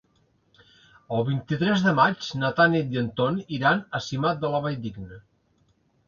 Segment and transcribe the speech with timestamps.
[1.17, 5.21] El vint-i-tres de maig na Tanit i en Ton iran a Simat de la Valldigna.